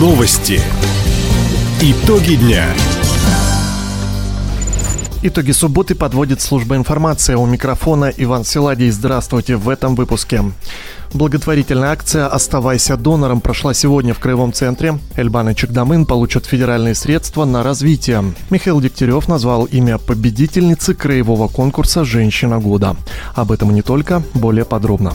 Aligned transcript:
Новости. 0.00 0.58
Итоги 1.82 2.36
дня. 2.36 2.64
Итоги 5.22 5.50
субботы 5.50 5.94
подводит 5.94 6.40
служба 6.40 6.76
информации. 6.76 7.34
У 7.34 7.44
микрофона 7.44 8.10
Иван 8.16 8.46
Силадий. 8.46 8.88
Здравствуйте 8.88 9.56
в 9.56 9.68
этом 9.68 9.94
выпуске. 9.94 10.42
Благотворительная 11.12 11.90
акция 11.90 12.28
«Оставайся 12.28 12.96
донором» 12.96 13.42
прошла 13.42 13.74
сегодня 13.74 14.14
в 14.14 14.20
Краевом 14.20 14.54
центре. 14.54 14.98
Эльбан 15.16 15.50
и 15.50 15.54
Чекдамын 15.54 16.06
получат 16.06 16.46
федеральные 16.46 16.94
средства 16.94 17.44
на 17.44 17.62
развитие. 17.62 18.24
Михаил 18.48 18.80
Дегтярев 18.80 19.28
назвал 19.28 19.66
имя 19.66 19.98
победительницы 19.98 20.94
краевого 20.94 21.48
конкурса 21.48 22.06
«Женщина 22.06 22.58
года». 22.58 22.96
Об 23.34 23.52
этом 23.52 23.70
и 23.70 23.74
не 23.74 23.82
только, 23.82 24.22
более 24.32 24.64
подробно. 24.64 25.12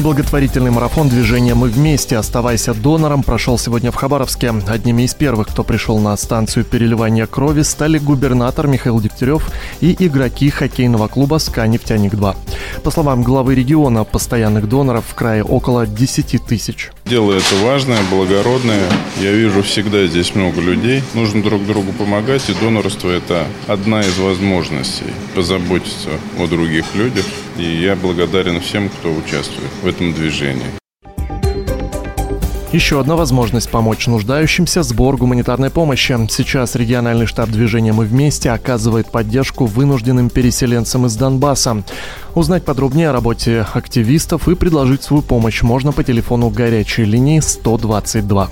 Благотворительный 0.00 0.70
марафон 0.70 1.08
движения 1.08 1.56
«Мы 1.56 1.70
вместе. 1.70 2.16
Оставайся 2.16 2.72
донором» 2.72 3.24
прошел 3.24 3.58
сегодня 3.58 3.90
в 3.90 3.96
Хабаровске. 3.96 4.54
Одними 4.68 5.02
из 5.02 5.14
первых, 5.14 5.48
кто 5.48 5.64
пришел 5.64 5.98
на 5.98 6.16
станцию 6.16 6.64
переливания 6.64 7.26
крови, 7.26 7.62
стали 7.62 7.98
губернатор 7.98 8.68
Михаил 8.68 9.00
Дегтярев 9.00 9.50
и 9.80 9.96
игроки 9.98 10.50
хоккейного 10.50 11.08
клуба 11.08 11.38
«СКА 11.38 11.66
Нефтяник-2». 11.66 12.36
По 12.84 12.90
словам 12.92 13.24
главы 13.24 13.56
региона, 13.56 14.04
постоянных 14.04 14.68
доноров 14.68 15.04
в 15.04 15.14
крае 15.16 15.42
около 15.42 15.84
10 15.84 16.44
тысяч. 16.44 16.92
Дело 17.08 17.32
это 17.32 17.54
важное, 17.62 18.02
благородное. 18.10 18.82
Я 19.18 19.32
вижу 19.32 19.62
всегда 19.62 20.06
здесь 20.06 20.34
много 20.34 20.60
людей. 20.60 21.02
Нужно 21.14 21.42
друг 21.42 21.64
другу 21.64 21.92
помогать, 21.92 22.50
и 22.50 22.54
донорство– 22.54 23.08
это 23.10 23.46
одна 23.66 24.00
из 24.00 24.18
возможностей 24.18 25.06
позаботиться 25.34 26.10
о 26.38 26.46
других 26.46 26.84
людях. 26.94 27.24
И 27.56 27.62
я 27.62 27.96
благодарен 27.96 28.60
всем, 28.60 28.90
кто 28.90 29.10
участвует 29.10 29.70
в 29.82 29.86
этом 29.86 30.12
движении. 30.12 30.87
Еще 32.70 33.00
одна 33.00 33.16
возможность 33.16 33.70
помочь 33.70 34.06
нуждающимся– 34.08 34.82
сбор 34.84 35.16
гуманитарной 35.16 35.70
помощи. 35.70 36.14
Сейчас 36.28 36.74
региональный 36.74 37.24
штаб 37.24 37.48
движения 37.48 37.94
«Мы 37.94 38.04
вместе» 38.04 38.50
оказывает 38.50 39.10
поддержку 39.10 39.64
вынужденным 39.64 40.28
переселенцам 40.28 41.06
из 41.06 41.16
Донбасса. 41.16 41.82
Узнать 42.34 42.66
подробнее 42.66 43.08
о 43.08 43.12
работе 43.14 43.66
активистов 43.72 44.48
и 44.48 44.54
предложить 44.54 45.02
свою 45.02 45.22
помощь 45.22 45.62
можно 45.62 45.92
по 45.92 46.04
телефону 46.04 46.50
горячей 46.50 47.06
линии 47.06 47.40
122. 47.40 48.50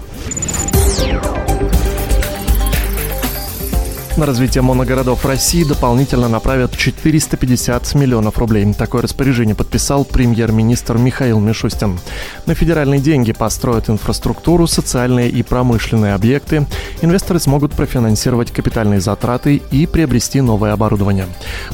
На 4.17 4.25
развитие 4.25 4.63
моногородов 4.63 5.27
России 5.27 5.63
дополнительно 5.63 6.29
направят 6.29 6.75
450 6.75 7.95
миллионов 7.95 8.39
рублей. 8.39 8.73
Такое 8.73 9.03
распоряжение 9.03 9.55
подписал 9.55 10.07
премьер-министр 10.07 10.97
Михаил 10.97 11.39
Мишустин. 11.39 11.99
На 12.47 12.55
федеральные 12.55 13.01
деньги 13.01 13.33
построят 13.33 13.91
инфраструктуру, 13.91 14.67
социальные 14.67 15.29
и 15.29 15.43
промышленные 15.43 16.15
объекты. 16.15 16.67
Инвесторы 17.03 17.41
смогут 17.41 17.75
профинансировать 17.75 18.51
капитальные 18.53 19.03
затраты 19.03 19.57
и 19.71 19.87
приобрести 19.87 20.41
новое 20.41 20.73
оборудование. 20.73 21.27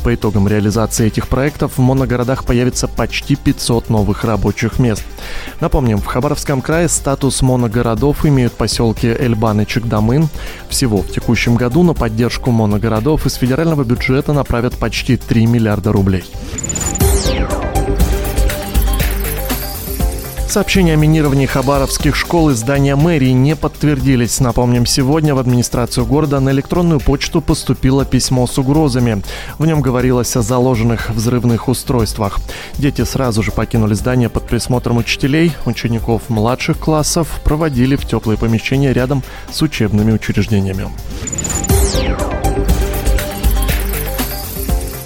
По 0.03 0.13
итогам 0.13 0.49
реализации 0.49 1.07
этих 1.07 1.29
проектов 1.29 1.79
в 1.79 1.81
моногородах 1.81 2.45
появится 2.45 2.89
почти 2.89 3.37
500 3.37 3.89
новых 3.89 4.25
рабочих 4.25 4.81
мест. 4.81 5.05
Напомним, 5.61 5.99
в 5.99 6.07
Хабаровском 6.07 6.61
крае 6.61 6.89
статус 6.89 7.41
моногородов 7.41 8.27
имеют 8.27 8.55
поселки 8.55 9.07
Эльбан 9.07 9.61
и 9.61 9.67
Чекдамын. 9.67 10.29
Всего 10.69 11.03
в 11.03 11.13
текущем 11.13 11.55
году 11.55 11.85
на 11.85 11.95
поддержку 11.95 12.32
поддержку 12.33 12.51
моногородов 12.51 13.27
из 13.27 13.35
федерального 13.35 13.85
бюджета 13.85 14.33
направят 14.33 14.79
почти 14.79 15.17
3 15.17 15.47
миллиарда 15.47 15.93
рублей. 15.93 16.25
Сообщения 20.49 20.95
о 20.95 20.97
минировании 20.97 21.47
хабаровских 21.47 22.15
школ 22.15 22.51
и 22.51 22.55
здания 22.55 22.95
мэрии 22.97 23.31
не 23.31 23.57
подтвердились. 23.57 24.41
Напомним, 24.41 24.87
сегодня 24.87 25.35
в 25.35 25.39
администрацию 25.39 26.07
города 26.07 26.41
на 26.41 26.51
электронную 26.51 27.01
почту 27.01 27.41
поступило 27.41 28.05
письмо 28.05 28.47
с 28.47 28.59
угрозами. 28.59 29.23
В 29.59 29.67
нем 29.67 29.81
говорилось 29.81 30.37
о 30.37 30.43
заложенных 30.43 31.11
взрывных 31.11 31.69
устройствах. 31.69 32.39
Дети 32.79 33.05
сразу 33.05 33.43
же 33.43 33.51
покинули 33.51 33.95
здание 33.95 34.29
под 34.29 34.47
присмотром 34.47 34.99
учителей. 34.99 35.53
Учеников 35.67 36.29
младших 36.29 36.79
классов 36.79 37.41
проводили 37.45 37.97
в 37.97 38.07
теплые 38.07 38.39
помещения 38.39 38.93
рядом 38.93 39.23
с 39.51 39.63
учебными 39.63 40.13
учреждениями. 40.13 40.89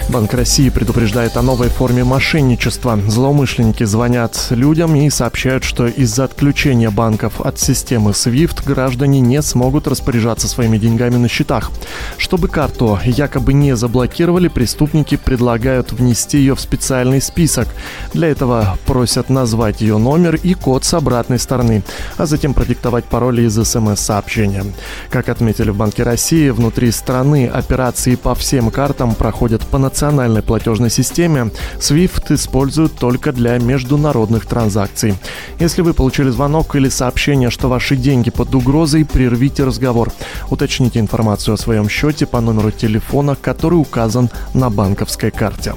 Банк 0.08 0.34
России 0.34 0.68
предупреждает 0.68 1.36
о 1.36 1.42
новой 1.42 1.68
форме 1.68 2.04
мошенничества. 2.04 2.96
Злоумышленники 3.08 3.82
звонят 3.82 4.46
людям 4.50 4.94
и 4.94 5.10
сообщают, 5.10 5.64
что 5.64 5.88
из-за 5.88 6.24
отключения 6.24 6.92
банков 6.92 7.40
от 7.40 7.58
системы 7.58 8.12
SWIFT 8.12 8.64
граждане 8.64 9.18
не 9.18 9.42
смогут 9.42 9.88
распоряжаться 9.88 10.46
своими 10.46 10.78
деньгами 10.78 11.16
на 11.16 11.28
счетах. 11.28 11.72
Чтобы 12.18 12.46
карту 12.46 13.00
якобы 13.04 13.52
не 13.52 13.74
заблокировали, 13.74 14.46
преступники 14.46 15.16
предлагают 15.16 15.90
внести 15.92 16.38
ее 16.38 16.54
в 16.54 16.60
специальный 16.60 17.20
список. 17.20 17.66
Для 18.14 18.28
этого 18.28 18.78
просят 18.86 19.28
назвать 19.28 19.80
ее 19.80 19.98
номер 19.98 20.36
и 20.36 20.54
код 20.54 20.84
с 20.84 20.94
обратной 20.94 21.40
стороны, 21.40 21.82
а 22.16 22.26
затем 22.26 22.54
продиктовать 22.54 23.06
пароли 23.06 23.42
из 23.42 23.54
смс-сообщения. 23.54 24.64
Как 25.10 25.28
отметили 25.28 25.70
в 25.70 25.76
Банке 25.76 26.04
России, 26.04 26.50
внутри 26.50 26.92
страны 26.92 27.48
операции 27.48 28.14
по 28.14 28.36
всем 28.36 28.70
картам 28.70 29.16
проходят 29.16 29.66
по 29.66 29.78
национальному 29.78 29.95
национальной 29.96 30.42
платежной 30.42 30.90
системе 30.90 31.50
SWIFT 31.78 32.34
используют 32.34 32.96
только 32.96 33.32
для 33.32 33.56
международных 33.56 34.44
транзакций. 34.44 35.14
Если 35.58 35.80
вы 35.80 35.94
получили 35.94 36.28
звонок 36.28 36.76
или 36.76 36.90
сообщение, 36.90 37.48
что 37.48 37.68
ваши 37.68 37.96
деньги 37.96 38.28
под 38.28 38.54
угрозой, 38.54 39.06
прервите 39.06 39.64
разговор. 39.64 40.12
Уточните 40.50 41.00
информацию 41.00 41.54
о 41.54 41.56
своем 41.56 41.88
счете 41.88 42.26
по 42.26 42.42
номеру 42.42 42.72
телефона, 42.72 43.36
который 43.40 43.76
указан 43.76 44.28
на 44.52 44.68
банковской 44.68 45.30
карте. 45.30 45.72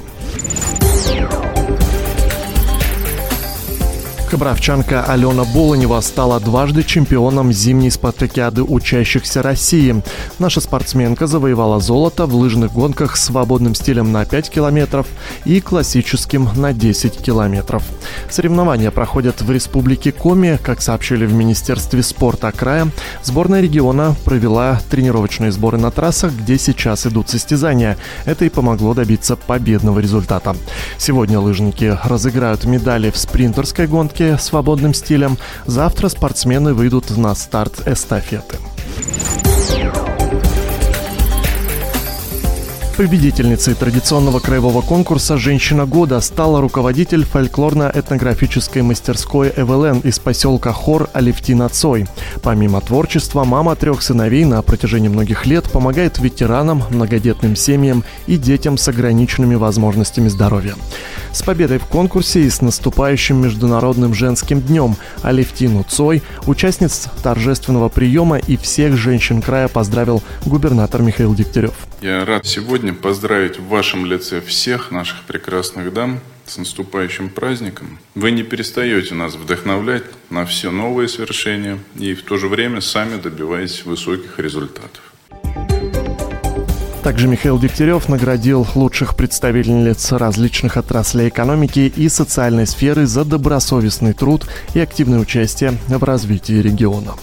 Хабаровчанка 4.30 5.02
Алена 5.02 5.42
Болонева 5.42 6.00
стала 6.00 6.38
дважды 6.38 6.84
чемпионом 6.84 7.52
зимней 7.52 7.90
спартакиады 7.90 8.62
учащихся 8.62 9.42
России. 9.42 10.04
Наша 10.38 10.60
спортсменка 10.60 11.26
завоевала 11.26 11.80
золото 11.80 12.26
в 12.26 12.36
лыжных 12.36 12.72
гонках 12.72 13.16
с 13.16 13.24
свободным 13.24 13.74
стилем 13.74 14.12
на 14.12 14.24
5 14.24 14.48
километров 14.50 15.08
и 15.44 15.60
классическим 15.60 16.48
на 16.54 16.72
10 16.72 17.16
километров. 17.16 17.82
Соревнования 18.30 18.92
проходят 18.92 19.42
в 19.42 19.50
Республике 19.50 20.12
Коми. 20.12 20.60
Как 20.62 20.80
сообщили 20.80 21.26
в 21.26 21.32
Министерстве 21.32 22.00
спорта 22.04 22.52
края, 22.52 22.86
сборная 23.24 23.60
региона 23.60 24.14
провела 24.24 24.80
тренировочные 24.90 25.50
сборы 25.50 25.78
на 25.78 25.90
трассах, 25.90 26.32
где 26.34 26.56
сейчас 26.56 27.04
идут 27.04 27.30
состязания. 27.30 27.96
Это 28.26 28.44
и 28.44 28.48
помогло 28.48 28.94
добиться 28.94 29.34
победного 29.34 29.98
результата. 29.98 30.54
Сегодня 30.98 31.40
лыжники 31.40 31.98
разыграют 32.04 32.64
медали 32.64 33.10
в 33.10 33.16
спринтерской 33.16 33.88
гонке 33.88 34.19
свободным 34.38 34.94
стилем, 34.94 35.38
завтра 35.66 36.08
спортсмены 36.08 36.74
выйдут 36.74 37.16
на 37.16 37.34
старт 37.34 37.86
эстафеты. 37.86 38.56
Победительницей 43.00 43.72
традиционного 43.72 44.40
краевого 44.40 44.82
конкурса 44.82 45.38
«Женщина 45.38 45.86
года» 45.86 46.20
стала 46.20 46.60
руководитель 46.60 47.24
фольклорно-этнографической 47.24 48.82
мастерской 48.82 49.50
«ЭВЛН» 49.56 50.00
из 50.00 50.18
поселка 50.18 50.70
Хор 50.74 51.08
Алевтина 51.14 51.70
Цой. 51.70 52.06
Помимо 52.42 52.82
творчества, 52.82 53.44
мама 53.44 53.74
трех 53.74 54.02
сыновей 54.02 54.44
на 54.44 54.60
протяжении 54.60 55.08
многих 55.08 55.46
лет 55.46 55.64
помогает 55.70 56.18
ветеранам, 56.18 56.82
многодетным 56.90 57.56
семьям 57.56 58.04
и 58.26 58.36
детям 58.36 58.76
с 58.76 58.86
ограниченными 58.86 59.54
возможностями 59.54 60.28
здоровья. 60.28 60.74
С 61.32 61.42
победой 61.42 61.78
в 61.78 61.86
конкурсе 61.86 62.42
и 62.42 62.50
с 62.50 62.60
наступающим 62.60 63.40
Международным 63.40 64.12
женским 64.12 64.60
днем 64.60 64.96
Алевтину 65.22 65.86
Цой, 65.88 66.22
участниц 66.46 67.06
торжественного 67.22 67.88
приема 67.88 68.36
и 68.36 68.58
всех 68.58 68.98
женщин 68.98 69.40
края 69.40 69.68
поздравил 69.68 70.22
губернатор 70.44 71.00
Михаил 71.00 71.34
Дегтярев. 71.34 71.72
Я 72.02 72.24
рад 72.24 72.46
сегодня 72.46 72.89
поздравить 72.94 73.58
в 73.58 73.68
вашем 73.68 74.06
лице 74.06 74.40
всех 74.40 74.90
наших 74.90 75.22
прекрасных 75.24 75.92
дам 75.92 76.20
с 76.46 76.58
наступающим 76.58 77.28
праздником. 77.28 77.98
Вы 78.14 78.30
не 78.32 78.42
перестаете 78.42 79.14
нас 79.14 79.34
вдохновлять 79.34 80.04
на 80.30 80.44
все 80.46 80.70
новые 80.70 81.08
свершения 81.08 81.78
и 81.96 82.14
в 82.14 82.22
то 82.22 82.36
же 82.36 82.48
время 82.48 82.80
сами 82.80 83.20
добиваетесь 83.20 83.84
высоких 83.84 84.38
результатов. 84.38 85.00
Также 87.02 87.28
Михаил 87.28 87.58
Дегтярев 87.58 88.10
наградил 88.10 88.66
лучших 88.74 89.16
представительниц 89.16 90.12
различных 90.12 90.76
отраслей 90.76 91.28
экономики 91.28 91.90
и 91.96 92.08
социальной 92.10 92.66
сферы 92.66 93.06
за 93.06 93.24
добросовестный 93.24 94.12
труд 94.12 94.46
и 94.74 94.80
активное 94.80 95.18
участие 95.18 95.78
в 95.88 96.04
развитии 96.04 96.60
региона. 96.60 97.14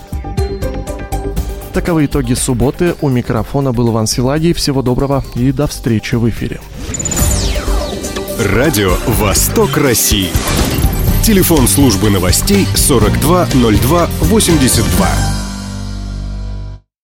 Таковы 1.78 2.06
итоги 2.06 2.34
субботы. 2.34 2.96
У 3.02 3.10
микрофона 3.10 3.72
был 3.72 3.92
Иван 3.92 4.08
Силадий. 4.08 4.54
Всего 4.54 4.82
доброго 4.82 5.24
и 5.36 5.52
до 5.52 5.68
встречи 5.68 6.16
в 6.16 6.28
эфире. 6.28 6.60
Радио 8.40 8.96
«Восток 9.06 9.78
России». 9.78 10.32
Телефон 11.22 11.68
службы 11.68 12.10
новостей 12.10 12.66
420282. 12.74 15.27